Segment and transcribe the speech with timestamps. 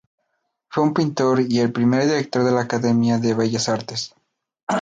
[0.67, 4.15] Fue un pintor y el primer Director de la Academia de Bellas Artes.